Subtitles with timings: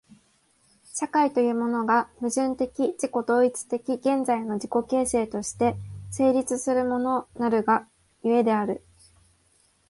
[0.91, 5.75] 社会というものが、矛盾的自己同一的現在の自己形成として
[6.09, 7.87] 成立するものなるが
[8.23, 8.83] 故である。